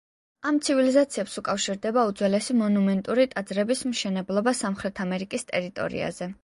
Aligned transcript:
ამ 0.51 0.55
ცივილიზაციებს 0.67 1.35
უკავშირდება 1.41 2.05
უძველესი 2.13 2.57
მონუმენტური 2.63 3.29
ტაძრების 3.35 3.87
მშენებლობა 3.93 4.59
სამხრეთ 4.63 5.05
ამერიკის 5.09 5.51
ტერიტორიაზე. 5.55 6.35